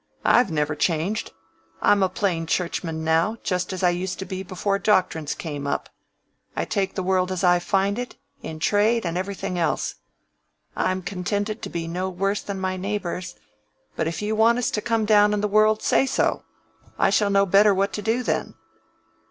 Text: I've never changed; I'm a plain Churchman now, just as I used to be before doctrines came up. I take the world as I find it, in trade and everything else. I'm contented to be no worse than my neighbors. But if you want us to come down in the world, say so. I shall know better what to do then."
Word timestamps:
I've 0.25 0.51
never 0.51 0.73
changed; 0.73 1.31
I'm 1.79 2.01
a 2.01 2.09
plain 2.09 2.47
Churchman 2.47 3.03
now, 3.03 3.37
just 3.43 3.71
as 3.71 3.83
I 3.83 3.91
used 3.91 4.17
to 4.17 4.25
be 4.25 4.41
before 4.41 4.79
doctrines 4.79 5.35
came 5.35 5.67
up. 5.67 5.89
I 6.55 6.65
take 6.65 6.95
the 6.95 7.03
world 7.03 7.31
as 7.31 7.43
I 7.43 7.59
find 7.59 7.99
it, 7.99 8.15
in 8.41 8.57
trade 8.57 9.05
and 9.05 9.15
everything 9.15 9.59
else. 9.59 9.93
I'm 10.75 11.03
contented 11.03 11.61
to 11.61 11.69
be 11.69 11.87
no 11.87 12.09
worse 12.09 12.41
than 12.41 12.59
my 12.59 12.77
neighbors. 12.77 13.35
But 13.95 14.07
if 14.07 14.23
you 14.23 14.35
want 14.35 14.57
us 14.57 14.71
to 14.71 14.81
come 14.81 15.05
down 15.05 15.35
in 15.35 15.41
the 15.41 15.47
world, 15.47 15.83
say 15.83 16.07
so. 16.07 16.45
I 16.97 17.11
shall 17.11 17.29
know 17.29 17.45
better 17.45 17.71
what 17.71 17.93
to 17.93 18.01
do 18.01 18.23
then." 18.23 18.55